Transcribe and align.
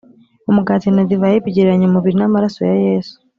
Umugati 0.49 0.87
na 0.91 1.03
divayi 1.09 1.37
bigereranya 1.45 1.85
umubiri 1.87 2.15
n 2.17 2.23
amaraso 2.27 2.59
ya 2.69 2.75
Yesu 2.85 3.15